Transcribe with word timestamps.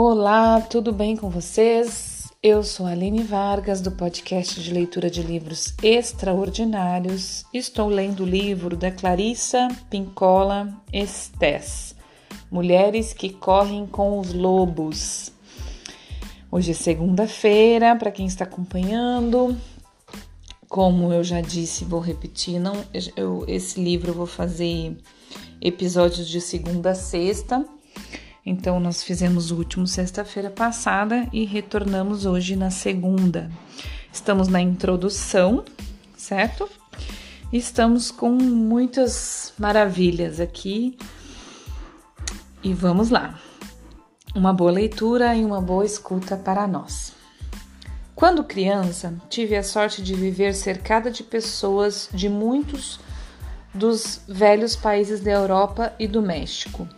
Olá, 0.00 0.60
tudo 0.60 0.92
bem 0.92 1.16
com 1.16 1.28
vocês? 1.28 2.28
Eu 2.40 2.62
sou 2.62 2.86
Aline 2.86 3.24
Vargas, 3.24 3.80
do 3.80 3.90
podcast 3.90 4.62
de 4.62 4.72
leitura 4.72 5.10
de 5.10 5.24
livros 5.24 5.74
extraordinários. 5.82 7.44
Estou 7.52 7.88
lendo 7.88 8.22
o 8.22 8.24
livro 8.24 8.76
da 8.76 8.92
Clarissa 8.92 9.66
Pincola 9.90 10.72
Estés, 10.92 11.96
Mulheres 12.48 13.12
que 13.12 13.28
Correm 13.28 13.88
com 13.88 14.20
os 14.20 14.32
Lobos. 14.32 15.32
Hoje 16.48 16.70
é 16.70 16.74
segunda-feira, 16.74 17.96
para 17.96 18.12
quem 18.12 18.26
está 18.26 18.44
acompanhando. 18.44 19.56
Como 20.68 21.12
eu 21.12 21.24
já 21.24 21.40
disse, 21.40 21.84
vou 21.84 21.98
repetir, 21.98 22.60
não, 22.60 22.84
eu, 23.16 23.44
esse 23.48 23.80
livro 23.80 24.12
eu 24.12 24.14
vou 24.14 24.26
fazer 24.26 24.96
episódios 25.60 26.28
de 26.28 26.40
segunda 26.40 26.90
a 26.90 26.94
sexta 26.94 27.66
então, 28.48 28.80
nós 28.80 29.02
fizemos 29.02 29.50
o 29.50 29.56
último 29.56 29.86
sexta-feira 29.86 30.48
passada 30.48 31.28
e 31.30 31.44
retornamos 31.44 32.24
hoje 32.24 32.56
na 32.56 32.70
segunda. 32.70 33.50
Estamos 34.10 34.48
na 34.48 34.58
introdução, 34.58 35.62
certo? 36.16 36.66
Estamos 37.52 38.10
com 38.10 38.30
muitas 38.30 39.52
maravilhas 39.58 40.40
aqui 40.40 40.96
e 42.62 42.72
vamos 42.72 43.10
lá. 43.10 43.38
Uma 44.34 44.54
boa 44.54 44.72
leitura 44.72 45.36
e 45.36 45.44
uma 45.44 45.60
boa 45.60 45.84
escuta 45.84 46.34
para 46.34 46.66
nós. 46.66 47.12
Quando 48.14 48.42
criança, 48.42 49.14
tive 49.28 49.56
a 49.56 49.62
sorte 49.62 50.02
de 50.02 50.14
viver 50.14 50.54
cercada 50.54 51.10
de 51.10 51.22
pessoas 51.22 52.08
de 52.14 52.30
muitos 52.30 52.98
dos 53.74 54.22
velhos 54.26 54.74
países 54.74 55.20
da 55.20 55.32
Europa 55.32 55.92
e 55.98 56.08
do 56.08 56.22
México 56.22 56.88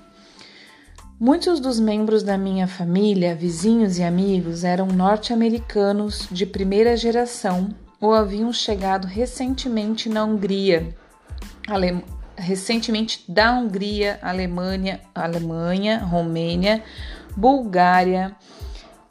Muitos 1.23 1.61
dos 1.61 1.79
membros 1.79 2.23
da 2.23 2.39
minha 2.39 2.67
família, 2.67 3.35
vizinhos 3.35 3.99
e 3.99 4.03
amigos, 4.03 4.65
eram 4.65 4.87
norte-americanos 4.87 6.27
de 6.31 6.47
primeira 6.47 6.97
geração 6.97 7.69
ou 8.01 8.15
haviam 8.15 8.51
chegado 8.55 9.07
recentemente 9.07 10.09
na 10.09 10.25
Hungria, 10.25 10.97
recentemente 12.35 13.23
da 13.31 13.53
Hungria, 13.53 14.19
Alemanha, 14.23 14.99
Alemanha, 15.15 15.99
Romênia, 15.99 16.83
Bulgária, 17.37 18.35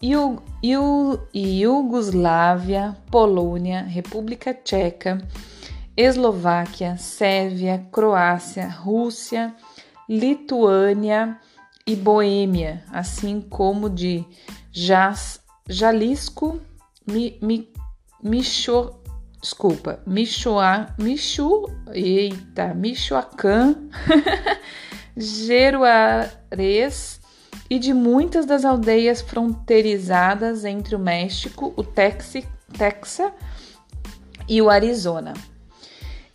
Iu... 0.01 0.41
Iu... 0.63 1.19
Iugoslávia, 1.31 2.97
Polônia, 3.11 3.83
República 3.83 4.51
Tcheca, 4.51 5.19
Eslováquia, 5.95 6.97
Sérvia, 6.97 7.85
Croácia, 7.91 8.67
Rússia, 8.67 9.53
Lituânia, 10.09 11.39
e 11.89 11.95
Boêmia, 11.95 12.83
assim 12.91 13.41
como 13.41 13.89
de 13.89 14.23
Jas, 14.71 15.41
Jalisco, 15.67 16.61
Mi, 17.07 17.39
Mi, 17.41 17.73
Micho, 18.21 19.01
desculpa, 19.41 19.99
Michoa, 20.05 20.93
Michu, 20.99 21.65
eita, 21.91 22.75
Michoacán, 22.75 23.89
Jeruarez 25.17 27.19
e 27.67 27.79
de 27.79 27.91
muitas 27.91 28.45
das 28.45 28.63
aldeias 28.63 29.21
fronteirizadas 29.21 30.65
entre 30.65 30.95
o 30.95 30.99
México, 30.99 31.73
o 31.75 31.83
Texas 31.83 32.45
e 34.47 34.61
o 34.61 34.69
Arizona. 34.69 35.33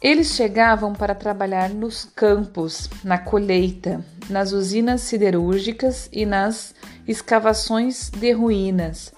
Eles 0.05 0.35
chegavam 0.35 0.93
para 0.93 1.15
trabalhar 1.15 1.71
nos 1.71 2.05
campos, 2.05 2.91
na 3.03 3.17
colheita, 3.17 4.05
nas 4.29 4.53
usinas 4.53 5.01
siderúrgicas 5.01 6.11
e 6.13 6.27
nas 6.27 6.75
escavações 7.09 8.11
de 8.11 8.31
ruínas, 8.33 9.15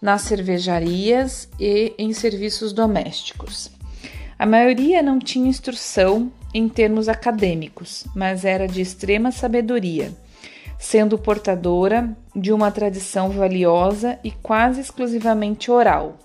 nas 0.00 0.22
cervejarias 0.22 1.50
e 1.60 1.92
em 1.98 2.14
serviços 2.14 2.72
domésticos. 2.72 3.70
A 4.38 4.46
maioria 4.46 5.02
não 5.02 5.18
tinha 5.18 5.50
instrução 5.50 6.32
em 6.54 6.66
termos 6.66 7.10
acadêmicos, 7.10 8.06
mas 8.14 8.46
era 8.46 8.66
de 8.66 8.80
extrema 8.80 9.30
sabedoria, 9.30 10.16
sendo 10.78 11.18
portadora 11.18 12.16
de 12.34 12.54
uma 12.54 12.70
tradição 12.70 13.28
valiosa 13.28 14.18
e 14.24 14.30
quase 14.30 14.80
exclusivamente 14.80 15.70
oral. 15.70 16.16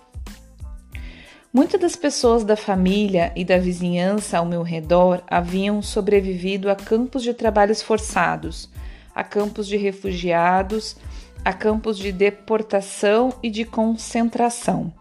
Muitas 1.54 1.82
das 1.82 1.98
pessoas 1.98 2.46
da 2.46 2.56
família 2.56 3.34
e 3.36 3.44
da 3.44 3.58
vizinhança 3.58 4.38
ao 4.38 4.46
meu 4.46 4.64
redor 4.64 5.22
haviam 5.28 5.82
sobrevivido 5.82 6.70
a 6.70 6.78
campos 6.78 7.24
de 7.24 7.34
trabalhos 7.34 7.82
forçados, 7.82 8.70
a 9.14 9.22
campos 9.22 9.68
de 9.68 9.76
refugiados, 9.76 10.96
a 11.44 11.52
campos 11.52 11.98
de 11.98 12.14
deportação 12.14 13.34
e 13.44 13.50
de 13.50 13.66
concentração, 13.66 14.94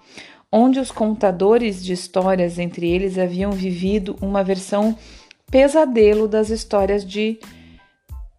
onde 0.50 0.80
os 0.80 0.90
contadores 0.90 1.84
de 1.84 1.92
histórias 1.92 2.58
entre 2.58 2.90
eles 2.90 3.16
haviam 3.16 3.52
vivido 3.52 4.16
uma 4.20 4.42
versão 4.42 4.98
pesadelo 5.52 6.26
das 6.26 6.50
histórias 6.50 7.04
de 7.04 7.38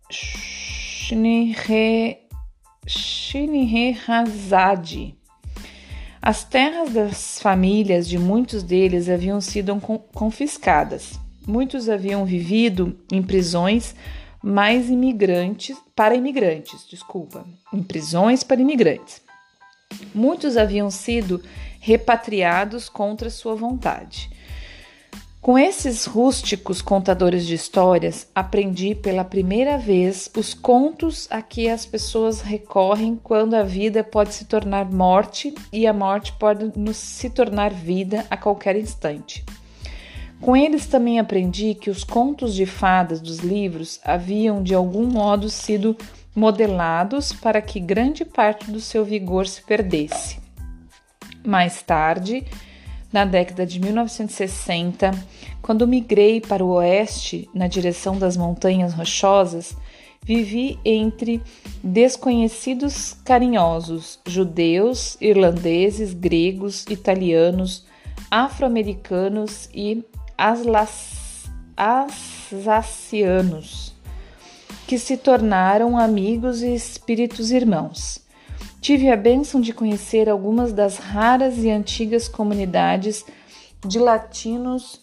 Shinihe 0.09 2.17
as 6.21 6.43
terras 6.43 6.93
das 6.93 7.39
famílias 7.39 8.07
de 8.07 8.19
muitos 8.19 8.61
deles 8.61 9.09
haviam 9.09 9.41
sido 9.41 9.75
confiscadas. 10.13 11.19
Muitos 11.47 11.89
haviam 11.89 12.23
vivido 12.23 12.95
em 13.11 13.23
prisões 13.23 13.95
mais 14.43 14.89
imigrantes 14.89 15.75
para 15.95 16.13
imigrantes, 16.13 16.85
desculpa, 16.87 17.43
em 17.73 17.81
prisões 17.81 18.43
para 18.43 18.61
imigrantes. 18.61 19.21
Muitos 20.13 20.57
haviam 20.57 20.91
sido 20.91 21.41
repatriados 21.79 22.87
contra 22.87 23.29
sua 23.31 23.55
vontade. 23.55 24.29
Com 25.41 25.57
esses 25.57 26.05
rústicos 26.05 26.83
contadores 26.83 27.47
de 27.47 27.55
histórias, 27.55 28.29
aprendi 28.35 28.93
pela 28.93 29.23
primeira 29.23 29.75
vez 29.75 30.29
os 30.37 30.53
contos 30.53 31.27
a 31.31 31.41
que 31.41 31.67
as 31.67 31.83
pessoas 31.83 32.41
recorrem 32.41 33.19
quando 33.23 33.55
a 33.55 33.63
vida 33.63 34.03
pode 34.03 34.35
se 34.35 34.45
tornar 34.45 34.85
morte 34.91 35.51
e 35.73 35.87
a 35.87 35.93
morte 35.93 36.31
pode 36.33 36.71
se 36.93 37.27
tornar 37.31 37.73
vida 37.73 38.23
a 38.29 38.37
qualquer 38.37 38.75
instante. 38.75 39.43
Com 40.39 40.55
eles 40.55 40.85
também 40.85 41.19
aprendi 41.19 41.73
que 41.73 41.89
os 41.89 42.03
contos 42.03 42.53
de 42.53 42.67
fadas 42.67 43.19
dos 43.19 43.39
livros 43.39 43.99
haviam 44.03 44.61
de 44.61 44.75
algum 44.75 45.07
modo 45.07 45.49
sido 45.49 45.97
modelados 46.35 47.33
para 47.33 47.63
que 47.63 47.79
grande 47.79 48.23
parte 48.23 48.69
do 48.69 48.79
seu 48.79 49.03
vigor 49.03 49.47
se 49.47 49.63
perdesse. 49.63 50.39
Mais 51.43 51.81
tarde, 51.81 52.45
na 53.11 53.25
década 53.25 53.65
de 53.65 53.79
1960, 53.79 55.11
quando 55.61 55.87
migrei 55.87 56.39
para 56.39 56.63
o 56.63 56.73
oeste 56.73 57.49
na 57.53 57.67
direção 57.67 58.17
das 58.17 58.37
Montanhas 58.37 58.93
Rochosas, 58.93 59.75
vivi 60.23 60.79
entre 60.85 61.41
desconhecidos 61.83 63.17
carinhosos, 63.25 64.19
judeus, 64.25 65.17
irlandeses, 65.19 66.13
gregos, 66.13 66.85
italianos, 66.89 67.85
afro-americanos 68.29 69.67
e 69.73 70.05
alsacianos, 71.75 73.93
que 74.87 74.99
se 74.99 75.17
tornaram 75.17 75.97
amigos 75.97 76.61
e 76.61 76.73
espíritos 76.73 77.51
irmãos. 77.51 78.21
Tive 78.81 79.11
a 79.11 79.15
bênção 79.15 79.61
de 79.61 79.73
conhecer 79.73 80.27
algumas 80.27 80.73
das 80.73 80.97
raras 80.97 81.59
e 81.59 81.69
antigas 81.69 82.27
comunidades 82.27 83.23
de 83.87 83.99
latinos 83.99 84.99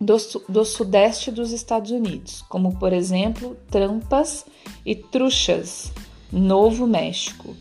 do, 0.00 0.16
do, 0.48 0.64
sudeste 0.64 1.30
dos 1.30 1.52
Estados 1.52 1.90
Unidos, 1.90 2.42
como 2.48 2.78
por 2.78 2.90
exemplo 2.90 3.54
Trampas 3.70 4.46
e 4.84 4.94
Truchas, 4.94 5.92
Novo 6.32 6.86
México. 6.86 7.54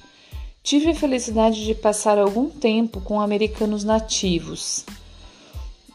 Tive 0.64 0.92
a 0.92 0.96
felicidade 0.96 1.66
de 1.66 1.76
passar 1.76 2.18
algum 2.18 2.50
tempo 2.50 3.02
com 3.02 3.20
americanos 3.20 3.84
nativos, 3.84 4.86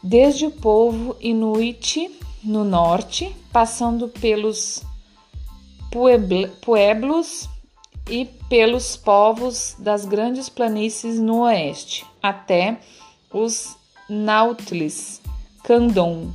desde 0.03 0.45
o 0.45 0.51
povo 0.51 1.15
Inuit 1.19 2.11
no 2.43 2.63
norte, 2.63 3.35
passando 3.51 4.07
pelos 4.07 4.83
pueblos 6.61 7.49
e 8.09 8.25
pelos 8.47 8.95
povos 8.95 9.75
das 9.77 10.05
grandes 10.05 10.47
planícies 10.49 11.19
no 11.19 11.41
oeste, 11.41 12.05
até 12.21 12.79
os 13.31 13.75
Nautlis, 14.09 15.21
Candon, 15.63 16.31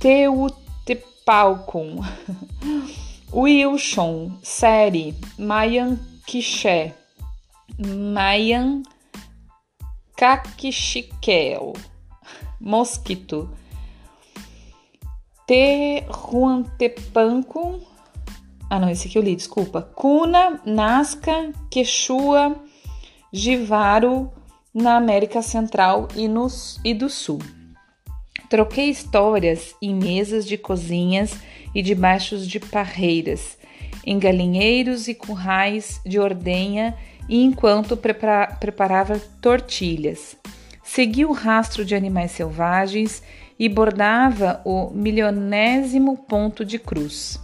Teutepalcon, 0.00 1.96
Wilson, 3.32 4.38
Seri, 4.42 5.16
Mayan 5.36 5.98
Quiché, 6.26 6.94
Mayan 7.78 8.82
Mosquito, 12.60 13.48
Tehuantepancon, 15.46 17.80
Ah, 18.70 18.78
não, 18.78 18.90
esse 18.90 19.08
aqui 19.08 19.16
eu 19.16 19.22
li, 19.22 19.34
desculpa. 19.34 19.82
Kuna, 19.94 20.60
Nazca, 20.64 21.52
Quechua, 21.70 22.54
Jivaro, 23.32 24.30
na 24.74 24.96
América 24.96 25.40
Central 25.40 26.08
e, 26.14 26.28
nos, 26.28 26.78
e 26.84 26.92
do 26.92 27.08
Sul. 27.08 27.40
Troquei 28.48 28.88
histórias 28.88 29.74
em 29.80 29.94
mesas 29.94 30.46
de 30.46 30.56
cozinhas 30.56 31.36
e 31.74 31.82
debaixo 31.82 32.38
de 32.38 32.60
parreiras, 32.60 33.58
em 34.04 34.18
galinheiros 34.18 35.08
e 35.08 35.14
currais 35.14 36.00
de 36.04 36.18
ordenha 36.18 36.94
e 37.28 37.42
enquanto 37.42 37.96
prepara 37.96 38.56
preparava 38.58 39.18
tortilhas. 39.42 40.36
Segui 40.82 41.26
o 41.26 41.32
rastro 41.32 41.84
de 41.84 41.94
animais 41.94 42.30
selvagens 42.30 43.22
e 43.58 43.68
bordava 43.68 44.62
o 44.64 44.90
milionésimo 44.90 46.16
ponto 46.16 46.64
de 46.64 46.78
cruz. 46.78 47.38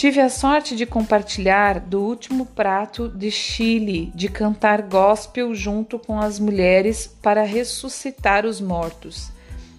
Tive 0.00 0.18
a 0.18 0.30
sorte 0.30 0.74
de 0.74 0.86
compartilhar 0.86 1.78
do 1.78 2.00
último 2.00 2.46
prato 2.46 3.06
de 3.06 3.30
Chile, 3.30 4.10
de 4.14 4.30
cantar 4.30 4.80
gospel 4.80 5.54
junto 5.54 5.98
com 5.98 6.18
as 6.18 6.38
mulheres 6.38 7.06
para 7.06 7.42
ressuscitar 7.42 8.46
os 8.46 8.62
mortos, 8.62 9.30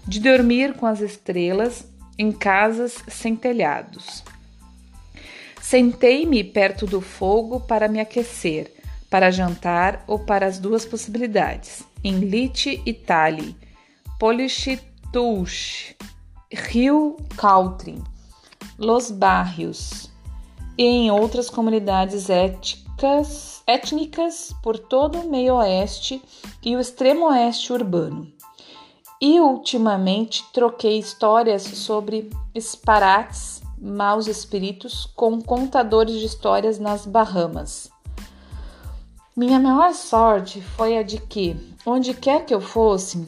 de 0.06 0.20
dormir 0.20 0.74
com 0.74 0.86
as 0.86 1.00
estrelas 1.00 1.84
em 2.16 2.30
casas 2.30 3.02
sem 3.08 3.34
telhados. 3.34 4.22
Sentei-me 5.60 6.44
perto 6.44 6.86
do 6.86 7.00
fogo 7.00 7.58
para 7.58 7.88
me 7.88 7.98
aquecer, 7.98 8.72
para 9.10 9.28
jantar 9.32 10.04
ou 10.06 10.20
para 10.20 10.46
as 10.46 10.56
duas 10.56 10.84
possibilidades, 10.84 11.82
em 12.04 12.20
Lite 12.20 12.80
Italy, 12.86 13.56
Polichitush, 14.20 15.96
Rio 16.48 17.16
Caltrin, 17.36 18.04
Los 18.78 19.10
Barrios 19.10 20.11
e 20.76 20.84
em 20.84 21.10
outras 21.10 21.50
comunidades 21.50 22.30
étnicas, 22.30 23.62
étnicas 23.66 24.54
por 24.62 24.78
todo 24.78 25.20
o 25.20 25.30
meio 25.30 25.54
oeste 25.54 26.22
e 26.62 26.74
o 26.76 26.80
extremo 26.80 27.26
oeste 27.26 27.72
urbano. 27.72 28.30
E 29.20 29.40
ultimamente 29.40 30.44
troquei 30.52 30.98
histórias 30.98 31.62
sobre 31.62 32.30
esparates, 32.54 33.62
maus 33.78 34.26
espíritos 34.26 35.06
com 35.14 35.40
contadores 35.40 36.18
de 36.18 36.26
histórias 36.26 36.78
nas 36.78 37.06
Bahamas. 37.06 37.90
Minha 39.36 39.58
maior 39.58 39.94
sorte 39.94 40.60
foi 40.60 40.98
a 40.98 41.02
de 41.02 41.18
que, 41.18 41.56
onde 41.86 42.12
quer 42.12 42.44
que 42.44 42.54
eu 42.54 42.60
fosse, 42.60 43.26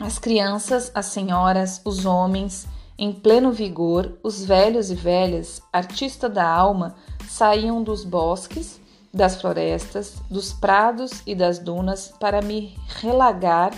as 0.00 0.18
crianças, 0.18 0.90
as 0.94 1.06
senhoras, 1.06 1.80
os 1.84 2.06
homens, 2.06 2.66
em 3.00 3.14
pleno 3.14 3.50
vigor, 3.50 4.18
os 4.22 4.44
velhos 4.44 4.90
e 4.90 4.94
velhas, 4.94 5.62
artistas 5.72 6.30
da 6.30 6.46
alma, 6.46 6.96
saíam 7.26 7.82
dos 7.82 8.04
bosques, 8.04 8.78
das 9.12 9.40
florestas, 9.40 10.16
dos 10.30 10.52
prados 10.52 11.22
e 11.26 11.34
das 11.34 11.58
dunas 11.58 12.12
para 12.20 12.42
me 12.42 12.78
relagar 13.00 13.72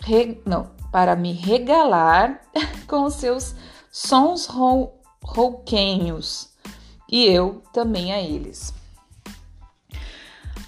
re, 0.00 0.42
não, 0.44 0.72
para 0.90 1.14
me 1.14 1.32
regalar 1.32 2.40
com 2.88 3.08
seus 3.08 3.54
sons 3.92 4.46
rou, 4.46 5.00
rouquenhos 5.22 6.48
e 7.08 7.24
eu 7.26 7.62
também 7.72 8.12
a 8.12 8.20
eles. 8.20 8.74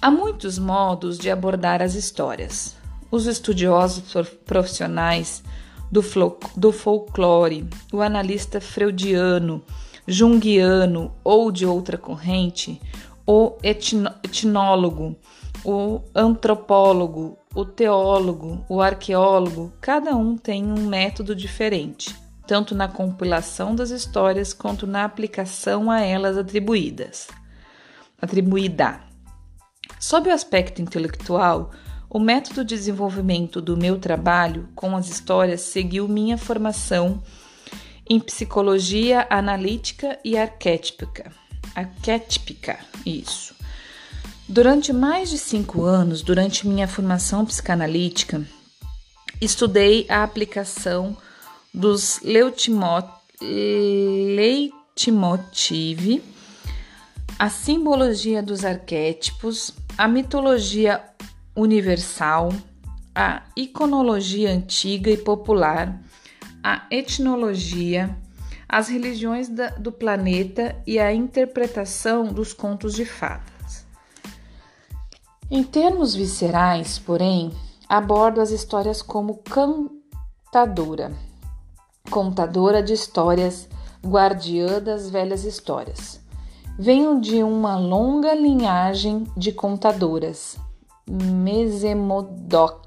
Há 0.01 0.09
muitos 0.09 0.57
modos 0.57 1.17
de 1.17 1.29
abordar 1.29 1.81
as 1.81 1.93
histórias. 1.93 2.73
Os 3.11 3.25
estudiosos 3.25 4.13
profissionais 4.45 5.43
do, 5.93 6.01
do 6.57 6.71
folclore, 6.71 7.69
o 7.91 8.01
analista 8.01 8.59
freudiano, 8.59 9.63
junguiano 10.07 11.13
ou 11.23 11.51
de 11.51 11.67
outra 11.67 11.99
corrente, 11.99 12.81
o 13.27 13.55
etnólogo, 13.61 15.15
o 15.63 16.01
antropólogo, 16.15 17.37
o 17.53 17.63
teólogo, 17.63 18.65
o 18.67 18.81
arqueólogo, 18.81 19.71
cada 19.79 20.15
um 20.15 20.35
tem 20.35 20.65
um 20.65 20.87
método 20.87 21.35
diferente, 21.35 22.15
tanto 22.47 22.73
na 22.73 22.87
compilação 22.87 23.75
das 23.75 23.91
histórias 23.91 24.51
quanto 24.51 24.87
na 24.87 25.05
aplicação 25.05 25.91
a 25.91 26.01
elas 26.01 26.37
atribuídas. 26.37 27.27
Atribuída. 28.19 28.99
Sob 29.99 30.27
o 30.27 30.33
aspecto 30.33 30.81
intelectual, 30.81 31.69
o 32.13 32.19
método 32.19 32.63
de 32.63 32.75
desenvolvimento 32.75 33.59
do 33.59 33.75
meu 33.75 33.97
trabalho 33.97 34.69
com 34.75 34.95
as 34.95 35.09
histórias 35.09 35.61
seguiu 35.61 36.07
minha 36.07 36.37
formação 36.37 37.23
em 38.07 38.19
psicologia 38.19 39.25
analítica 39.31 40.19
e 40.23 40.37
arquetípica. 40.37 41.31
Arquetípica, 41.73 42.77
isso. 43.03 43.55
Durante 44.47 44.93
mais 44.93 45.31
de 45.31 45.39
cinco 45.39 45.83
anos, 45.83 46.21
durante 46.21 46.67
minha 46.67 46.87
formação 46.87 47.43
psicanalítica, 47.45 48.45
estudei 49.41 50.05
a 50.07 50.21
aplicação 50.21 51.17
dos 51.73 52.19
leitmotiv, 52.21 53.01
a 57.39 57.49
simbologia 57.49 58.43
dos 58.43 58.63
arquétipos, 58.63 59.73
a 59.97 60.07
mitologia 60.07 61.03
universal, 61.55 62.51
a 63.15 63.43
iconologia 63.55 64.51
antiga 64.51 65.11
e 65.11 65.17
popular, 65.17 66.01
a 66.63 66.85
etnologia, 66.89 68.17
as 68.67 68.87
religiões 68.87 69.49
do 69.77 69.91
planeta 69.91 70.75
e 70.87 70.99
a 70.99 71.13
interpretação 71.13 72.25
dos 72.25 72.53
contos 72.53 72.95
de 72.95 73.05
fadas. 73.05 73.85
Em 75.51 75.63
termos 75.63 76.15
viscerais, 76.15 76.97
porém, 76.97 77.51
abordo 77.87 78.41
as 78.41 78.49
histórias 78.49 79.03
como 79.03 79.43
cantadora, 79.43 81.11
contadora 82.09 82.81
de 82.81 82.93
histórias, 82.93 83.69
guardiã 84.03 84.81
das 84.81 85.09
velhas 85.09 85.43
histórias. 85.43 86.19
Venho 86.79 87.21
de 87.21 87.43
uma 87.43 87.77
longa 87.77 88.33
linhagem 88.33 89.27
de 89.37 89.51
contadoras, 89.51 90.57
Mesemodoc, 91.07 92.85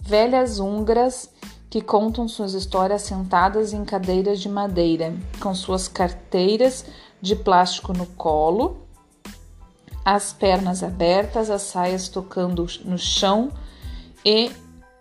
velhas 0.00 0.58
húngaras 0.58 1.30
que 1.68 1.80
contam 1.80 2.28
suas 2.28 2.54
histórias 2.54 3.02
sentadas 3.02 3.72
em 3.72 3.84
cadeiras 3.84 4.40
de 4.40 4.48
madeira, 4.48 5.14
com 5.40 5.54
suas 5.54 5.88
carteiras 5.88 6.84
de 7.20 7.34
plástico 7.34 7.92
no 7.92 8.06
colo 8.06 8.84
as 10.04 10.32
pernas 10.32 10.82
abertas, 10.82 11.48
as 11.48 11.62
saias 11.62 12.08
tocando 12.08 12.66
no 12.84 12.98
chão 12.98 13.50
e 14.24 14.50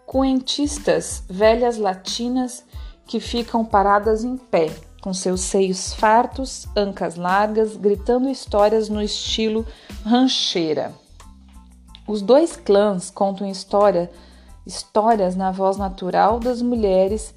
cuentistas 0.06 1.24
velhas 1.30 1.78
latinas 1.78 2.64
que 3.06 3.20
ficam 3.20 3.66
paradas 3.66 4.24
em 4.24 4.38
pé, 4.38 4.74
com 5.02 5.14
seus 5.14 5.42
seios 5.42 5.94
fartos, 5.94 6.68
ancas 6.76 7.18
largas, 7.18 7.76
gritando 7.76 8.30
histórias 8.30 8.88
no 8.88 9.02
estilo 9.02 9.66
rancheira. 10.06 10.94
Os 12.08 12.22
dois 12.22 12.56
clãs 12.56 13.10
contam 13.10 13.48
história, 13.48 14.12
histórias 14.66 15.36
na 15.36 15.52
voz 15.52 15.78
natural 15.78 16.40
das 16.40 16.62
mulheres 16.62 17.34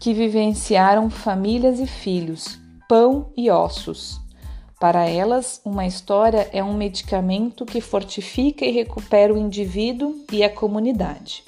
que 0.00 0.14
vivenciaram 0.14 1.10
famílias 1.10 1.78
e 1.80 1.86
filhos, 1.86 2.58
pão 2.88 3.26
e 3.36 3.50
ossos. 3.50 4.20
Para 4.80 5.08
elas, 5.08 5.60
uma 5.64 5.86
história 5.86 6.48
é 6.52 6.62
um 6.62 6.74
medicamento 6.74 7.64
que 7.64 7.80
fortifica 7.80 8.64
e 8.64 8.70
recupera 8.70 9.32
o 9.32 9.38
indivíduo 9.38 10.14
e 10.30 10.44
a 10.44 10.50
comunidade. 10.50 11.42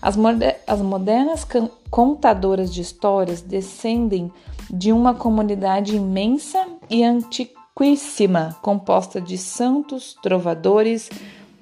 As, 0.00 0.16
moder 0.16 0.60
as 0.66 0.80
modernas 0.80 1.46
contadoras 1.90 2.72
de 2.72 2.80
histórias 2.80 3.40
descendem 3.40 4.30
de 4.70 4.92
uma 4.92 5.14
comunidade 5.14 5.96
imensa 5.96 6.64
e 6.88 7.02
antiquíssima, 7.02 8.56
composta 8.62 9.20
de 9.20 9.36
santos, 9.38 10.16
trovadores, 10.22 11.08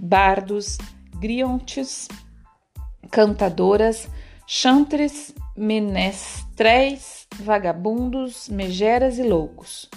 bardos, 0.03 0.79
griontes, 1.21 2.09
cantadoras, 3.09 4.09
chantres, 4.45 5.33
menestréis, 5.57 7.29
vagabundos, 7.39 8.49
megeras 8.49 9.19
e 9.19 9.23
loucos. 9.23 9.89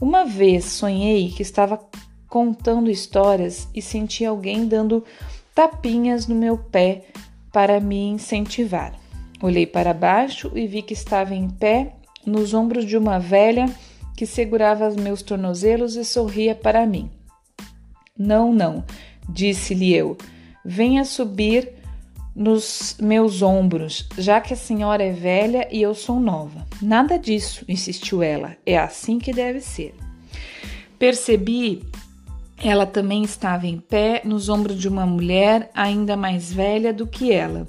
Uma 0.00 0.24
vez 0.24 0.66
sonhei 0.66 1.30
que 1.30 1.42
estava 1.42 1.80
contando 2.28 2.88
histórias 2.88 3.68
e 3.74 3.82
senti 3.82 4.24
alguém 4.24 4.66
dando 4.68 5.04
tapinhas 5.52 6.28
no 6.28 6.36
meu 6.36 6.56
pé 6.56 7.06
para 7.52 7.80
me 7.80 8.06
incentivar. 8.08 8.94
Olhei 9.42 9.66
para 9.66 9.92
baixo 9.92 10.52
e 10.54 10.68
vi 10.68 10.82
que 10.82 10.94
estava 10.94 11.34
em 11.34 11.50
pé 11.50 11.96
nos 12.24 12.54
ombros 12.54 12.86
de 12.86 12.96
uma 12.96 13.18
velha 13.18 13.66
que 14.16 14.24
segurava 14.24 14.88
meus 14.90 15.20
tornozelos 15.20 15.96
e 15.96 16.04
sorria 16.04 16.54
para 16.54 16.86
mim. 16.86 17.10
Não, 18.16 18.52
não, 18.52 18.84
disse-lhe 19.28 19.94
eu. 19.94 20.16
Venha 20.64 21.04
subir 21.04 21.72
nos 22.34 22.96
meus 23.00 23.42
ombros, 23.42 24.08
já 24.16 24.40
que 24.40 24.54
a 24.54 24.56
senhora 24.56 25.02
é 25.02 25.12
velha 25.12 25.68
e 25.70 25.82
eu 25.82 25.94
sou 25.94 26.18
nova. 26.18 26.66
Nada 26.80 27.18
disso, 27.18 27.64
insistiu 27.68 28.22
ela. 28.22 28.56
É 28.64 28.78
assim 28.78 29.18
que 29.18 29.32
deve 29.32 29.60
ser. 29.60 29.94
Percebi 30.98 31.82
ela 32.64 32.86
também 32.86 33.24
estava 33.24 33.66
em 33.66 33.78
pé 33.78 34.22
nos 34.24 34.48
ombros 34.48 34.78
de 34.78 34.88
uma 34.88 35.04
mulher 35.04 35.68
ainda 35.74 36.16
mais 36.16 36.52
velha 36.52 36.92
do 36.92 37.08
que 37.08 37.32
ela, 37.32 37.66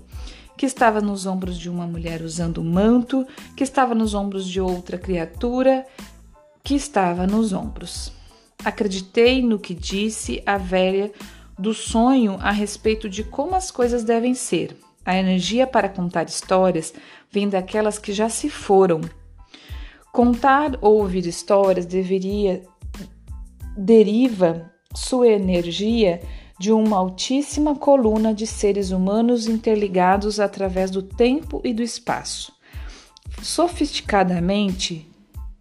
que 0.56 0.68
estava 0.68 1.02
nos 1.02 1.26
ombros 1.26 1.58
de 1.58 1.68
uma 1.68 1.88
mulher 1.88 2.22
usando 2.22 2.64
manto, 2.64 3.26
que 3.58 3.64
estava 3.64 3.96
nos 3.96 4.14
ombros 4.14 4.48
de 4.48 4.62
outra 4.62 5.00
criatura, 5.00 5.84
que 6.64 6.76
estava 6.76 7.26
nos 7.26 7.54
ombros. 7.54 8.14
Acreditei 8.64 9.42
no 9.42 9.58
que 9.58 9.74
disse 9.74 10.44
a 10.46 10.58
velha 10.58 11.12
do 11.64 11.74
sonho 11.74 12.38
a 12.42 12.52
respeito 12.52 13.10
de 13.10 13.24
como 13.24 13.56
as 13.56 13.72
coisas 13.72 14.04
devem 14.04 14.34
ser. 14.34 14.76
A 15.06 15.18
energia 15.18 15.66
para 15.66 15.88
contar 15.88 16.26
histórias 16.26 16.94
vem 17.32 17.48
daquelas 17.48 17.98
que 17.98 18.12
já 18.12 18.28
se 18.28 18.50
foram. 18.50 19.00
Contar 20.12 20.78
ou 20.82 20.98
ouvir 21.00 21.26
histórias 21.26 21.86
deveria 21.86 22.64
deriva 23.76 24.72
sua 24.94 25.30
energia 25.30 26.22
de 26.60 26.72
uma 26.72 26.98
altíssima 26.98 27.76
coluna 27.76 28.34
de 28.34 28.46
seres 28.46 28.92
humanos 28.92 29.48
interligados 29.48 30.40
através 30.40 30.92
do 30.92 31.02
tempo 31.02 31.62
e 31.64 31.74
do 31.74 31.82
espaço. 31.82 32.54
Sofisticadamente, 33.42 35.10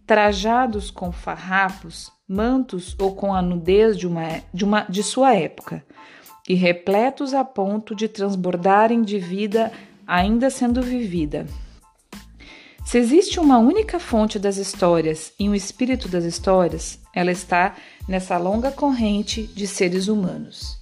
trajados 0.05 0.91
com 0.91 1.11
farrapos, 1.11 2.11
mantos 2.33 2.95
ou 2.99 3.15
com 3.15 3.33
a 3.33 3.41
nudez 3.41 3.97
de, 3.97 4.07
uma, 4.07 4.41
de, 4.53 4.65
uma, 4.65 4.81
de 4.89 5.03
sua 5.03 5.35
época, 5.35 5.83
e 6.49 6.55
repletos 6.55 7.33
a 7.33 7.45
ponto 7.45 7.95
de 7.95 8.07
transbordarem 8.07 9.01
de 9.01 9.19
vida 9.19 9.71
ainda 10.05 10.49
sendo 10.49 10.81
vivida. 10.81 11.45
Se 12.85 12.97
existe 12.97 13.39
uma 13.39 13.59
única 13.59 13.99
fonte 13.99 14.37
das 14.37 14.57
histórias 14.57 15.31
e 15.39 15.47
um 15.47 15.55
espírito 15.55 16.09
das 16.09 16.25
histórias, 16.25 16.99
ela 17.15 17.31
está 17.31 17.75
nessa 18.07 18.37
longa 18.37 18.71
corrente 18.71 19.43
de 19.43 19.65
seres 19.65 20.07
humanos. 20.07 20.77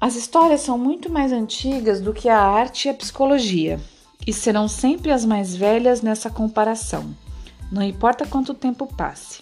As 0.00 0.14
histórias 0.14 0.60
são 0.60 0.76
muito 0.76 1.10
mais 1.10 1.32
antigas 1.32 2.00
do 2.00 2.12
que 2.12 2.28
a 2.28 2.38
arte 2.38 2.86
e 2.86 2.90
a 2.90 2.94
psicologia, 2.94 3.80
e 4.26 4.32
serão 4.32 4.68
sempre 4.68 5.10
as 5.10 5.24
mais 5.24 5.56
velhas 5.56 6.02
nessa 6.02 6.28
comparação, 6.28 7.16
não 7.72 7.82
importa 7.82 8.26
quanto 8.26 8.52
tempo 8.52 8.86
passe. 8.86 9.40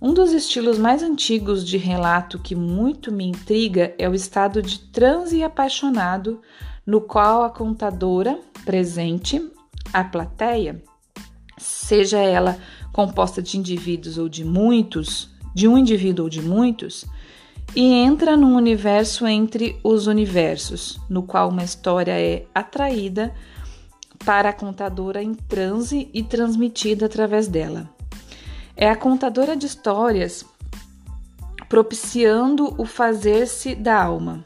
Um 0.00 0.12
dos 0.12 0.32
estilos 0.32 0.78
mais 0.78 1.02
antigos 1.02 1.64
de 1.64 1.78
relato 1.78 2.38
que 2.38 2.54
muito 2.54 3.10
me 3.10 3.24
intriga 3.24 3.94
é 3.98 4.06
o 4.08 4.14
estado 4.14 4.60
de 4.60 4.78
transe 4.78 5.42
apaixonado, 5.42 6.42
no 6.84 7.00
qual 7.00 7.42
a 7.42 7.50
contadora 7.50 8.38
presente, 8.64 9.50
a 9.92 10.04
plateia, 10.04 10.82
seja 11.56 12.18
ela 12.18 12.58
composta 12.92 13.42
de 13.42 13.58
indivíduos 13.58 14.18
ou 14.18 14.28
de 14.28 14.44
muitos, 14.44 15.30
de 15.54 15.66
um 15.66 15.78
indivíduo 15.78 16.26
ou 16.26 16.30
de 16.30 16.42
muitos, 16.42 17.06
e 17.74 17.82
entra 17.92 18.36
num 18.36 18.54
universo 18.54 19.26
entre 19.26 19.80
os 19.82 20.06
universos, 20.06 21.00
no 21.08 21.22
qual 21.22 21.48
uma 21.48 21.64
história 21.64 22.12
é 22.12 22.46
atraída 22.54 23.34
para 24.24 24.50
a 24.50 24.52
contadora 24.52 25.22
em 25.22 25.34
transe 25.34 26.10
e 26.12 26.22
transmitida 26.22 27.06
através 27.06 27.48
dela. 27.48 27.95
É 28.78 28.90
a 28.90 28.94
contadora 28.94 29.56
de 29.56 29.64
histórias 29.64 30.44
propiciando 31.66 32.74
o 32.78 32.84
fazer-se 32.84 33.74
da 33.74 34.02
alma. 34.02 34.44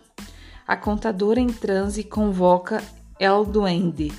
A 0.65 0.77
contadora 0.77 1.41
em 1.41 1.49
transe 1.49 2.05
convoca 2.05 2.81
El 3.19 3.45
Duende, 3.45 4.13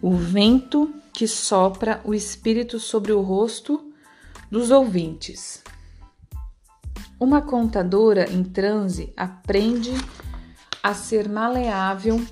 o 0.00 0.12
vento 0.12 0.94
que 1.12 1.26
sopra 1.26 2.00
o 2.04 2.14
espírito 2.14 2.78
sobre 2.78 3.12
o 3.12 3.20
rosto 3.22 3.92
dos 4.48 4.70
ouvintes. 4.70 5.64
Uma 7.18 7.42
contadora 7.42 8.30
em 8.30 8.44
transe 8.44 9.12
aprende 9.16 9.90
a 10.80 10.94
ser 10.94 11.28
maleável 11.28 12.24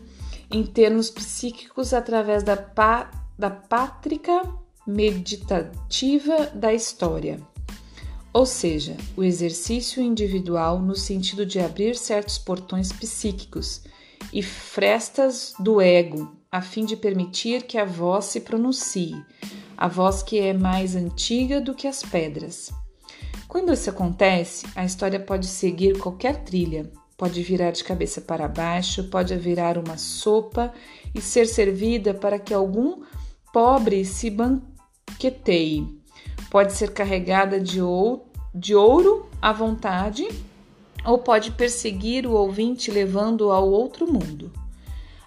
em 0.49 0.65
termos 0.65 1.11
psíquicos 1.11 1.93
através 1.93 2.45
da, 2.45 2.57
pá, 2.57 3.11
da 3.37 3.51
pátrica 3.51 4.62
meditativa 4.87 6.47
da 6.55 6.73
história, 6.73 7.41
ou 8.33 8.47
seja, 8.47 8.97
o 9.15 9.23
exercício 9.23 10.03
individual 10.03 10.81
no 10.81 10.97
sentido 10.97 11.45
de 11.45 11.61
abrir 11.61 11.95
certos 11.95 12.39
portões 12.39 12.91
psíquicos 12.91 13.83
e 14.33 14.43
frestas 14.43 15.53
do 15.59 15.81
ego, 15.81 16.35
a 16.51 16.63
fim 16.63 16.87
de 16.87 16.97
permitir 16.97 17.65
que 17.65 17.77
a 17.77 17.85
voz 17.85 18.27
se 18.27 18.41
pronuncie, 18.41 19.23
a 19.77 19.87
voz 19.87 20.23
que 20.23 20.39
é 20.39 20.55
mais 20.55 20.97
antiga 20.97 21.61
do 21.61 21.75
que 21.75 21.87
as 21.87 22.03
pedras. 22.03 22.73
Quando 23.47 23.73
isso 23.73 23.91
acontece, 23.91 24.67
a 24.75 24.83
história 24.83 25.21
pode 25.21 25.47
seguir 25.47 25.99
qualquer 25.99 26.43
trilha, 26.43 26.91
pode 27.19 27.43
virar 27.43 27.73
de 27.73 27.85
cabeça 27.85 28.23
para 28.23 28.49
baixo, 28.49 29.05
pode 29.11 29.37
virar 29.37 29.77
uma 29.77 29.99
sopa 29.99 30.73
e 31.15 31.21
ser 31.21 31.47
servida 31.47 32.15
para 32.15 32.39
que 32.39 32.55
algum 32.55 33.03
pobre 33.53 34.07
se 34.07 34.31
banqueteie. 35.13 35.87
Pode 36.51 36.73
ser 36.73 36.93
carregada 36.93 37.61
de, 37.61 37.81
ou, 37.81 38.27
de 38.55 38.75
ouro 38.75 39.27
à 39.41 39.53
vontade 39.53 40.27
ou 41.05 41.19
pode 41.19 41.53
perseguir 41.53 42.27
o 42.27 42.33
ouvinte 42.33 42.91
levando-o 42.91 43.53
ao 43.53 43.69
outro 43.69 44.11
mundo. 44.11 44.51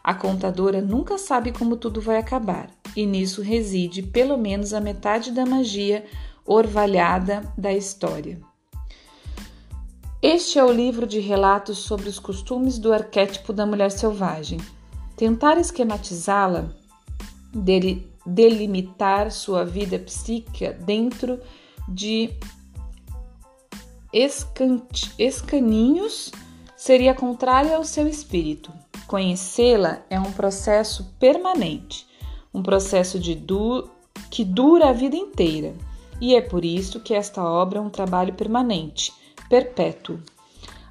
A 0.04 0.13
contadora 0.13 0.82
nunca 0.82 1.18
sabe 1.18 1.51
como 1.51 1.75
tudo 1.75 2.00
vai 2.00 2.18
acabar, 2.18 2.70
e 2.96 3.06
nisso 3.06 3.42
reside 3.42 4.04
pelo 4.04 4.38
menos 4.38 4.74
a 4.74 4.80
metade 4.80 5.32
da 5.32 5.46
magia 5.46 6.06
orvalhada 6.46 7.42
da 7.58 7.74
história. 7.74 8.39
Este 10.22 10.60
é 10.60 10.63
o 10.63 10.72
livro 10.72 11.08
de 11.08 11.20
relatos 11.20 11.80
sobre 11.80 12.08
os 12.08 12.20
costumes 12.20 12.77
do 12.77 12.94
arquétipo 12.94 13.51
da 13.51 13.65
mulher 13.65 13.92
selvagem. 13.92 14.60
Tentar 15.15 15.58
esquematizá-la, 15.58 16.70
delimitar 18.25 19.32
sua 19.32 19.63
vida 19.63 20.00
psíquica 20.00 20.74
dentro 20.74 21.39
de 21.88 22.32
escaninhos 25.20 26.32
seria 26.75 27.13
contrário 27.13 27.75
ao 27.75 27.84
seu 27.84 28.08
espírito. 28.08 28.72
Conhecê-la 29.08 30.01
é 30.10 30.20
um 30.20 30.32
processo 30.32 31.13
permanente, 31.20 32.08
um 32.53 32.63
processo 32.63 33.20
du 33.20 33.89
que 34.32 34.44
dura 34.44 34.89
a 34.89 34.94
vida 34.94 35.15
inteira 35.15 35.74
e 36.20 36.36
é 36.36 36.41
por 36.41 36.63
isso 36.63 37.00
que 37.00 37.13
esta 37.13 37.44
obra 37.44 37.79
é 37.79 37.82
um 37.82 37.89
trabalho 37.89 38.34
permanente, 38.34 39.13
perpétuo. 39.50 40.20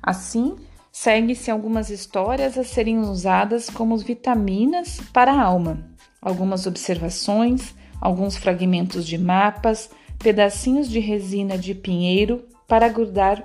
Assim, 0.02 0.56
segue-se 0.92 1.50
algumas 1.50 1.88
histórias 1.90 2.58
a 2.58 2.64
serem 2.64 2.98
usadas 2.98 3.70
como 3.70 3.96
vitaminas 3.96 5.00
para 5.12 5.32
a 5.32 5.42
alma, 5.42 5.78
algumas 6.24 6.66
observações, 6.66 7.74
alguns 8.00 8.36
fragmentos 8.36 9.06
de 9.06 9.16
mapas, 9.16 9.90
pedacinhos 10.18 10.88
de 10.88 10.98
resina 10.98 11.56
de 11.56 11.74
pinheiro 11.74 12.44
para 12.66 12.88
grudar 12.88 13.44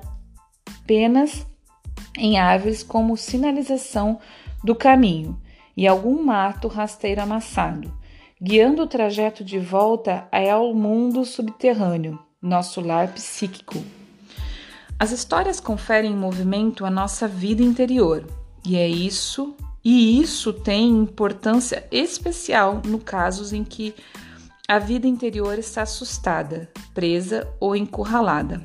penas 0.88 1.45
em 2.17 2.39
árvores 2.39 2.81
como 2.81 3.17
sinalização 3.17 4.19
do 4.63 4.74
caminho 4.74 5.39
e 5.77 5.86
algum 5.86 6.24
mato 6.24 6.67
rasteiro 6.67 7.21
amassado 7.21 8.00
guiando 8.41 8.83
o 8.83 8.88
trajeto 8.88 9.43
de 9.43 9.59
volta 9.59 10.25
ao 10.31 10.74
mundo 10.74 11.25
subterrâneo, 11.25 12.17
nosso 12.41 12.79
lar 12.79 13.09
psíquico. 13.09 13.83
As 14.98 15.12
histórias 15.12 15.59
conferem 15.59 16.15
movimento 16.15 16.86
à 16.86 16.89
nossa 16.89 17.27
vida 17.27 17.62
interior, 17.62 18.25
e 18.65 18.77
é 18.77 18.88
isso, 18.88 19.55
e 19.83 20.19
isso 20.21 20.51
tem 20.51 20.89
importância 20.89 21.88
especial 21.91 22.81
no 22.86 23.00
casos 23.00 23.53
em 23.53 23.63
que 23.63 23.95
a 24.67 24.77
vida 24.77 25.07
interior 25.07 25.57
está 25.57 25.81
assustada, 25.81 26.69
presa 26.93 27.48
ou 27.59 27.75
encurralada. 27.75 28.62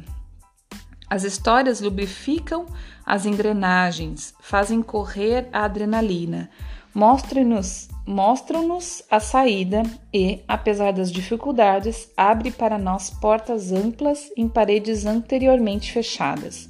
As 1.08 1.22
histórias 1.24 1.80
lubrificam 1.80 2.66
as 3.06 3.26
engrenagens, 3.26 4.34
fazem 4.40 4.82
correr 4.82 5.48
a 5.52 5.64
adrenalina, 5.64 6.50
mostram-nos 6.94 7.88
mostram-nos 8.06 9.02
a 9.10 9.18
saída 9.18 9.82
e, 10.12 10.42
apesar 10.46 10.92
das 10.92 11.10
dificuldades, 11.10 12.10
abre 12.16 12.50
para 12.50 12.78
nós 12.78 13.10
portas 13.10 13.72
amplas 13.72 14.30
em 14.36 14.48
paredes 14.48 15.06
anteriormente 15.06 15.92
fechadas. 15.92 16.68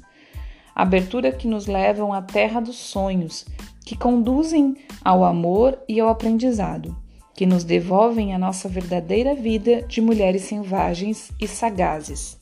Abertura 0.73 1.31
que 1.31 1.47
nos 1.47 1.67
levam 1.67 2.13
à 2.13 2.21
terra 2.21 2.59
dos 2.59 2.77
sonhos, 2.77 3.45
que 3.85 3.95
conduzem 3.95 4.75
ao 5.03 5.23
amor 5.23 5.77
e 5.87 5.99
ao 5.99 6.09
aprendizado, 6.09 6.95
que 7.35 7.45
nos 7.45 7.63
devolvem 7.63 8.33
a 8.33 8.39
nossa 8.39 8.67
verdadeira 8.67 9.35
vida 9.35 9.83
de 9.83 10.01
mulheres 10.01 10.43
selvagens 10.43 11.31
e 11.39 11.47
sagazes. 11.47 12.39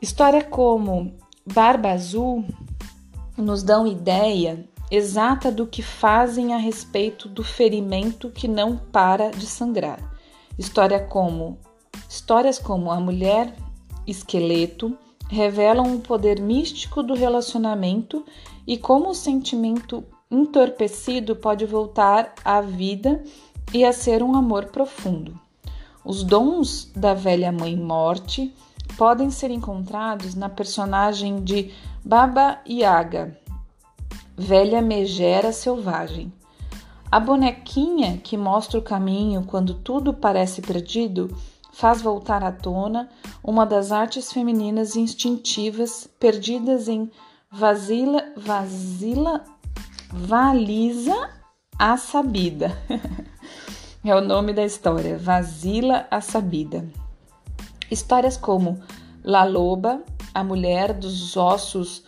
História 0.00 0.42
como 0.42 1.14
Barba 1.46 1.90
Azul 1.90 2.44
nos 3.36 3.62
dão 3.62 3.86
ideia 3.86 4.68
exata 4.90 5.50
do 5.50 5.66
que 5.66 5.80
fazem 5.80 6.52
a 6.52 6.58
respeito 6.58 7.28
do 7.28 7.44
ferimento 7.44 8.28
que 8.28 8.48
não 8.48 8.76
para 8.76 9.30
de 9.30 9.46
sangrar. 9.46 9.98
História 10.58 11.00
como 11.00 11.58
histórias 12.08 12.58
como 12.58 12.90
A 12.90 13.00
Mulher 13.00 13.54
Esqueleto 14.06 14.98
revelam 15.32 15.96
o 15.96 16.00
poder 16.00 16.38
místico 16.38 17.02
do 17.02 17.14
relacionamento 17.14 18.22
e 18.66 18.76
como 18.76 19.08
o 19.08 19.14
sentimento 19.14 20.04
entorpecido 20.30 21.34
pode 21.34 21.64
voltar 21.64 22.34
à 22.44 22.60
vida 22.60 23.24
e 23.72 23.82
a 23.82 23.94
ser 23.94 24.22
um 24.22 24.36
amor 24.36 24.66
profundo. 24.66 25.40
Os 26.04 26.22
dons 26.22 26.92
da 26.94 27.14
velha 27.14 27.50
mãe 27.50 27.74
morte 27.74 28.54
podem 28.98 29.30
ser 29.30 29.50
encontrados 29.50 30.34
na 30.34 30.50
personagem 30.50 31.42
de 31.42 31.72
Baba 32.04 32.58
Yaga, 32.68 33.34
velha 34.36 34.82
megera 34.82 35.50
selvagem. 35.50 36.30
A 37.10 37.18
bonequinha 37.18 38.18
que 38.18 38.36
mostra 38.36 38.78
o 38.78 38.82
caminho 38.82 39.44
quando 39.46 39.72
tudo 39.72 40.12
parece 40.12 40.60
perdido 40.60 41.34
faz 41.82 42.00
voltar 42.00 42.44
à 42.44 42.52
tona 42.52 43.08
uma 43.42 43.66
das 43.66 43.90
artes 43.90 44.32
femininas 44.32 44.94
instintivas 44.94 46.08
perdidas 46.20 46.86
em 46.86 47.10
Vasila, 47.50 48.22
Vasila, 48.36 49.42
Valisa 50.08 51.30
a 51.76 51.96
Sabida. 51.96 52.70
é 54.04 54.14
o 54.14 54.20
nome 54.20 54.52
da 54.52 54.64
história, 54.64 55.18
Vasila 55.18 56.06
a 56.08 56.20
Sabida. 56.20 56.88
Histórias 57.90 58.36
como 58.36 58.80
La 59.24 59.42
Loba, 59.42 60.04
a 60.32 60.44
mulher 60.44 60.92
dos 60.92 61.36
ossos 61.36 62.04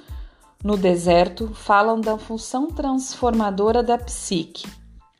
no 0.62 0.76
deserto, 0.76 1.48
falam 1.52 2.00
da 2.00 2.16
função 2.16 2.68
transformadora 2.68 3.82
da 3.82 3.98
psique. 3.98 4.70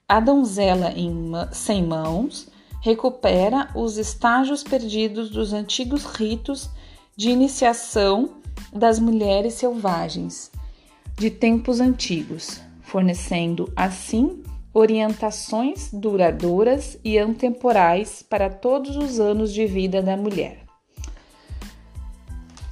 A 0.08 0.20
donzela 0.20 0.92
em, 0.92 1.32
sem 1.50 1.84
mãos 1.84 2.53
recupera 2.84 3.70
os 3.74 3.96
estágios 3.96 4.62
perdidos 4.62 5.30
dos 5.30 5.54
antigos 5.54 6.04
ritos 6.04 6.68
de 7.16 7.30
iniciação 7.30 8.34
das 8.70 8.98
mulheres 8.98 9.54
selvagens 9.54 10.52
de 11.16 11.30
tempos 11.30 11.80
antigos, 11.80 12.60
fornecendo 12.82 13.72
assim 13.74 14.42
orientações 14.74 15.88
duradouras 15.94 16.98
e 17.02 17.16
antemporais 17.16 18.22
para 18.22 18.50
todos 18.50 18.96
os 18.96 19.18
anos 19.18 19.54
de 19.54 19.64
vida 19.64 20.02
da 20.02 20.14
mulher. 20.14 20.66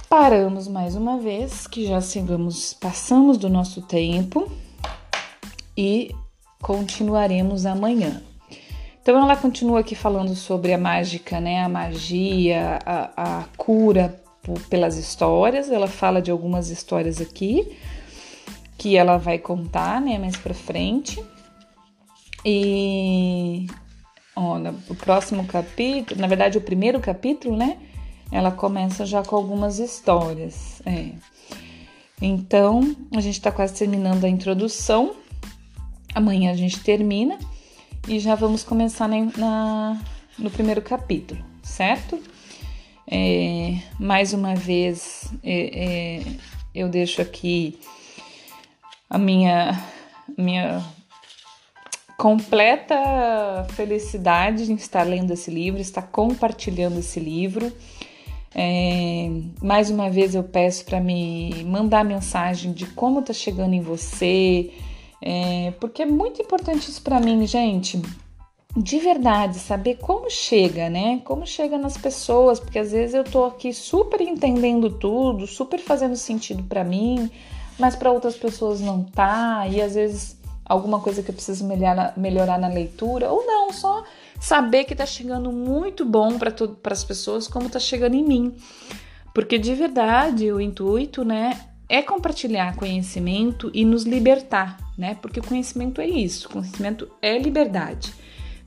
Paramos 0.07 0.67
mais 0.67 0.95
uma 0.95 1.17
vez, 1.17 1.65
que 1.65 1.87
já 1.87 1.99
chegamos, 1.99 2.71
passamos 2.71 3.35
do 3.35 3.49
nosso 3.49 3.81
tempo 3.81 4.47
e 5.75 6.13
continuaremos 6.61 7.65
amanhã. 7.65 8.21
Então 9.03 9.21
ela 9.21 9.35
continua 9.35 9.81
aqui 9.81 9.95
falando 9.95 10.33
sobre 10.33 10.71
a 10.71 10.77
mágica, 10.77 11.41
né? 11.41 11.61
A 11.61 11.67
magia, 11.67 12.79
a, 12.85 13.39
a 13.39 13.43
cura 13.57 14.17
pelas 14.69 14.97
histórias. 14.97 15.69
Ela 15.69 15.87
fala 15.87 16.21
de 16.21 16.31
algumas 16.31 16.69
histórias 16.69 17.19
aqui 17.19 17.77
que 18.77 18.95
ela 18.95 19.17
vai 19.17 19.37
contar, 19.37 19.99
né, 19.99 20.17
mais 20.17 20.37
para 20.37 20.53
frente. 20.53 21.21
E 22.45 23.67
ó, 24.37 24.57
o 24.89 24.95
próximo 24.95 25.45
capítulo, 25.45 26.21
na 26.21 26.27
verdade, 26.27 26.57
o 26.57 26.61
primeiro 26.61 27.01
capítulo, 27.01 27.57
né? 27.57 27.77
Ela 28.31 28.51
começa 28.51 29.05
já 29.05 29.21
com 29.21 29.35
algumas 29.35 29.79
histórias. 29.79 30.81
É. 30.85 31.09
Então, 32.21 32.95
a 33.13 33.19
gente 33.19 33.35
está 33.35 33.51
quase 33.51 33.73
terminando 33.73 34.23
a 34.23 34.29
introdução. 34.29 35.13
Amanhã 36.15 36.51
a 36.51 36.55
gente 36.55 36.79
termina 36.79 37.37
e 38.07 38.19
já 38.19 38.35
vamos 38.35 38.63
começar 38.63 39.07
na, 39.07 39.25
na 39.37 40.01
no 40.37 40.49
primeiro 40.49 40.81
capítulo, 40.81 41.43
certo? 41.61 42.19
É, 43.07 43.75
mais 43.99 44.33
uma 44.33 44.55
vez, 44.55 45.31
é, 45.43 46.19
é 46.19 46.23
eu 46.73 46.89
deixo 46.89 47.21
aqui 47.21 47.79
a 49.09 49.17
minha, 49.17 49.79
minha 50.37 50.83
completa 52.17 53.65
felicidade 53.75 54.71
em 54.71 54.75
estar 54.75 55.03
lendo 55.03 55.31
esse 55.31 55.51
livro, 55.51 55.79
estar 55.79 56.01
compartilhando 56.01 56.99
esse 56.99 57.19
livro. 57.19 57.71
É, 58.55 59.29
mais 59.61 59.89
uma 59.89 60.09
vez 60.09 60.35
eu 60.35 60.43
peço 60.43 60.85
para 60.85 60.99
me 60.99 61.63
mandar 61.65 62.03
mensagem 62.03 62.71
de 62.71 62.85
como 62.87 63.21
tá 63.21 63.33
chegando 63.33 63.73
em 63.73 63.81
você, 63.81 64.71
é, 65.25 65.71
porque 65.79 66.01
é 66.01 66.05
muito 66.05 66.41
importante 66.41 66.89
isso 66.89 67.01
para 67.01 67.17
mim, 67.17 67.47
gente. 67.47 68.01
De 68.75 68.99
verdade, 68.99 69.57
saber 69.57 69.95
como 69.95 70.29
chega, 70.29 70.89
né? 70.89 71.21
Como 71.23 71.47
chega 71.47 71.77
nas 71.77 71.95
pessoas, 71.95 72.59
porque 72.59 72.77
às 72.77 72.91
vezes 72.91 73.15
eu 73.15 73.23
tô 73.23 73.45
aqui 73.45 73.71
super 73.71 74.19
entendendo 74.19 74.89
tudo, 74.89 75.47
super 75.47 75.79
fazendo 75.79 76.17
sentido 76.17 76.63
para 76.63 76.83
mim, 76.83 77.31
mas 77.79 77.95
para 77.95 78.11
outras 78.11 78.35
pessoas 78.35 78.81
não 78.81 79.03
tá, 79.03 79.65
e 79.69 79.81
às 79.81 79.95
vezes 79.95 80.37
alguma 80.65 80.99
coisa 80.99 81.23
que 81.23 81.29
eu 81.29 81.35
preciso 81.35 81.65
melhorar, 82.17 82.59
na 82.59 82.67
leitura, 82.67 83.31
ou 83.31 83.45
não, 83.45 83.71
só 83.71 84.03
saber 84.41 84.83
que 84.83 84.95
tá 84.95 85.05
chegando 85.05 85.51
muito 85.51 86.03
bom 86.03 86.37
para 86.37 86.51
as 86.91 87.03
pessoas, 87.03 87.47
como 87.47 87.69
tá 87.69 87.79
chegando 87.79 88.15
em 88.15 88.23
mim. 88.23 88.55
Porque 89.33 89.57
de 89.57 89.73
verdade 89.73 90.51
o 90.51 90.59
intuito, 90.59 91.23
né, 91.23 91.59
é 91.93 92.01
compartilhar 92.01 92.75
conhecimento 92.75 93.69
e 93.71 93.85
nos 93.85 94.03
libertar, 94.03 94.79
né? 94.97 95.13
Porque 95.21 95.39
o 95.39 95.43
conhecimento 95.43 96.01
é 96.01 96.07
isso, 96.07 96.49
conhecimento 96.49 97.07
é 97.21 97.37
liberdade. 97.37 98.11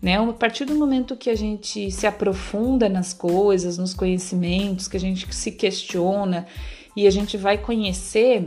Né? 0.01 0.17
A 0.17 0.33
partir 0.33 0.65
do 0.65 0.77
momento 0.77 1.17
que 1.17 1.29
a 1.29 1.35
gente 1.35 1.91
se 1.91 2.07
aprofunda 2.07 2.89
nas 2.89 3.12
coisas, 3.12 3.79
nos 3.79 3.93
conhecimentos, 3.95 4.87
que 4.87 4.97
a 4.97 5.01
gente 5.01 5.27
se 5.35 5.51
questiona 5.51 6.47
e 6.97 7.05
a 7.05 7.11
gente 7.11 7.37
vai 7.37 7.59
conhecer, 7.59 8.47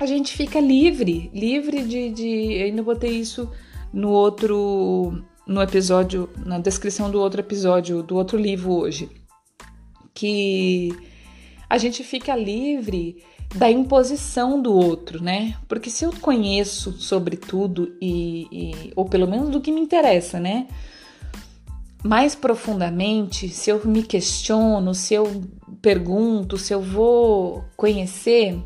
a 0.00 0.06
gente 0.06 0.32
fica 0.32 0.58
livre, 0.58 1.30
livre 1.34 1.82
de, 1.82 2.10
de. 2.12 2.52
Eu 2.54 2.64
ainda 2.64 2.82
botei 2.82 3.10
isso 3.10 3.50
no 3.92 4.08
outro. 4.08 5.22
no 5.46 5.60
episódio, 5.60 6.30
na 6.46 6.58
descrição 6.58 7.10
do 7.10 7.20
outro 7.20 7.42
episódio, 7.42 8.02
do 8.02 8.16
outro 8.16 8.38
livro 8.38 8.72
hoje. 8.72 9.10
Que 10.14 10.96
a 11.68 11.76
gente 11.76 12.02
fica 12.02 12.34
livre 12.34 13.22
da 13.54 13.70
imposição 13.70 14.60
do 14.60 14.74
outro, 14.74 15.22
né? 15.22 15.56
Porque 15.68 15.90
se 15.90 16.04
eu 16.04 16.12
conheço 16.20 16.92
sobre 16.92 17.36
tudo 17.36 17.94
e, 18.00 18.48
e, 18.50 18.92
ou 18.96 19.04
pelo 19.04 19.28
menos 19.28 19.50
do 19.50 19.60
que 19.60 19.70
me 19.70 19.80
interessa, 19.80 20.40
né? 20.40 20.66
Mais 22.02 22.34
profundamente, 22.34 23.48
se 23.48 23.70
eu 23.70 23.80
me 23.86 24.02
questiono, 24.02 24.94
se 24.94 25.14
eu 25.14 25.42
pergunto, 25.80 26.56
se 26.56 26.72
eu 26.72 26.80
vou 26.80 27.64
conhecer, 27.76 28.58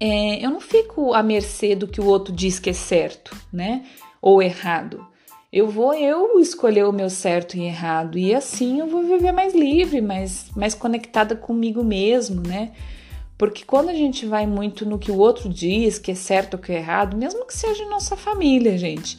é, 0.00 0.44
eu 0.44 0.50
não 0.50 0.60
fico 0.60 1.12
à 1.14 1.22
mercê 1.22 1.76
do 1.76 1.86
que 1.86 2.00
o 2.00 2.06
outro 2.06 2.34
diz 2.34 2.58
que 2.58 2.70
é 2.70 2.72
certo, 2.72 3.36
né? 3.52 3.84
Ou 4.20 4.42
errado. 4.42 5.06
Eu 5.52 5.68
vou 5.68 5.94
eu 5.94 6.40
escolher 6.40 6.84
o 6.84 6.92
meu 6.92 7.08
certo 7.08 7.56
e 7.56 7.62
errado 7.62 8.18
e 8.18 8.34
assim 8.34 8.80
eu 8.80 8.88
vou 8.88 9.04
viver 9.04 9.32
mais 9.32 9.54
livre, 9.54 10.00
mais, 10.00 10.50
mais 10.56 10.74
conectada 10.74 11.36
comigo 11.36 11.84
mesmo, 11.84 12.42
né? 12.42 12.72
Porque 13.38 13.64
quando 13.64 13.90
a 13.90 13.94
gente 13.94 14.24
vai 14.24 14.46
muito 14.46 14.86
no 14.86 14.98
que 14.98 15.10
o 15.10 15.18
outro 15.18 15.48
diz, 15.48 15.98
que 15.98 16.10
é 16.10 16.14
certo 16.14 16.54
ou 16.54 16.60
que 16.60 16.72
é 16.72 16.76
errado, 16.76 17.16
mesmo 17.16 17.46
que 17.46 17.56
seja 17.56 17.84
nossa 17.86 18.16
família, 18.16 18.78
gente, 18.78 19.18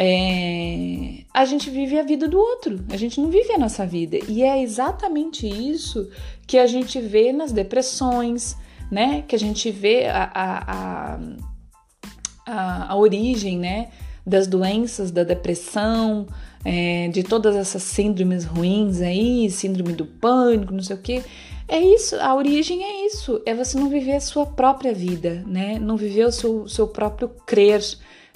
é, 0.00 1.24
a 1.34 1.44
gente 1.44 1.70
vive 1.70 1.98
a 1.98 2.04
vida 2.04 2.28
do 2.28 2.38
outro, 2.38 2.84
a 2.88 2.96
gente 2.96 3.20
não 3.20 3.30
vive 3.30 3.52
a 3.52 3.58
nossa 3.58 3.84
vida. 3.84 4.16
E 4.28 4.42
é 4.42 4.62
exatamente 4.62 5.46
isso 5.46 6.08
que 6.46 6.56
a 6.56 6.66
gente 6.66 7.00
vê 7.00 7.32
nas 7.32 7.50
depressões, 7.50 8.56
né? 8.90 9.24
Que 9.26 9.34
a 9.34 9.38
gente 9.38 9.70
vê 9.70 10.06
a, 10.06 10.30
a, 10.34 11.18
a, 12.46 12.92
a 12.92 12.96
origem, 12.96 13.58
né? 13.58 13.88
Das 14.24 14.46
doenças, 14.46 15.10
da 15.10 15.24
depressão, 15.24 16.26
é, 16.64 17.08
de 17.08 17.22
todas 17.22 17.56
essas 17.56 17.82
síndromes 17.82 18.44
ruins 18.44 19.00
aí, 19.00 19.50
síndrome 19.50 19.92
do 19.92 20.06
pânico, 20.06 20.72
não 20.72 20.82
sei 20.82 20.94
o 20.94 21.00
que. 21.00 21.24
É 21.68 21.78
isso, 21.78 22.16
a 22.16 22.34
origem 22.34 22.82
é 22.82 23.06
isso, 23.06 23.42
é 23.44 23.54
você 23.54 23.78
não 23.78 23.90
viver 23.90 24.14
a 24.14 24.20
sua 24.20 24.46
própria 24.46 24.94
vida, 24.94 25.44
né? 25.46 25.78
Não 25.78 25.98
viver 25.98 26.24
o 26.24 26.32
seu, 26.32 26.66
seu 26.66 26.88
próprio 26.88 27.28
crer, 27.44 27.82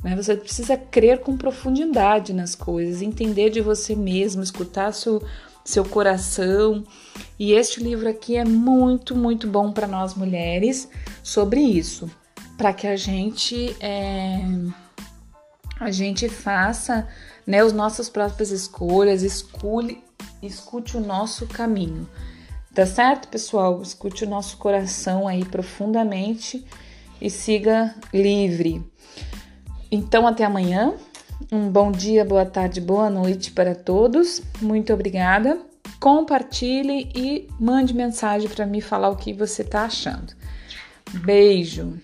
né? 0.05 0.15
Você 0.15 0.37
precisa 0.37 0.77
crer 0.77 1.21
com 1.21 1.35
profundidade 1.35 2.35
nas 2.35 2.55
coisas, 2.55 3.01
entender 3.01 3.49
de 3.49 3.63
você 3.63 3.97
mesmo, 3.97 4.43
escutar 4.43 4.93
seu, 4.93 5.23
seu 5.65 5.83
coração. 5.83 6.85
E 7.39 7.53
este 7.53 7.83
livro 7.83 8.07
aqui 8.07 8.37
é 8.37 8.45
muito, 8.45 9.17
muito 9.17 9.47
bom 9.47 9.73
para 9.73 9.87
nós 9.87 10.15
mulheres 10.15 10.91
sobre 11.23 11.61
isso, 11.63 12.11
para 12.59 12.75
que 12.75 12.87
a 12.87 12.97
gente 12.97 13.75
é, 13.81 14.41
a 15.81 15.91
gente 15.91 16.29
faça 16.29 17.09
né, 17.47 17.63
as 17.63 17.73
nossas 17.73 18.11
próprias 18.11 18.51
escolhas, 18.51 19.23
escolhe, 19.23 20.05
escute 20.43 20.99
o 20.99 21.01
nosso 21.01 21.47
caminho. 21.47 22.07
Tá 22.75 22.87
certo, 22.87 23.29
pessoal? 23.29 23.83
Escute 23.83 24.25
o 24.25 24.29
nosso 24.29 24.57
coração 24.57 25.29
aí 25.29 25.45
profundamente 25.45 26.65
e 27.21 27.29
siga 27.29 27.95
livre. 28.15 28.83
Então, 29.91 30.27
até 30.27 30.45
amanhã. 30.45 30.95
Um 31.51 31.69
bom 31.69 31.93
dia, 31.93 32.25
boa 32.25 32.47
tarde, 32.47 32.81
boa 32.81 33.11
noite 33.11 33.51
para 33.51 33.75
todos. 33.75 34.41
Muito 34.61 34.91
obrigada. 34.91 35.61
Compartilhe 36.01 37.11
e 37.15 37.47
mande 37.61 37.93
mensagem 37.93 38.49
para 38.49 38.65
me 38.65 38.81
falar 38.81 39.11
o 39.11 39.17
que 39.17 39.35
você 39.35 39.61
está 39.61 39.85
achando. 39.85 40.33
Beijo! 41.13 42.01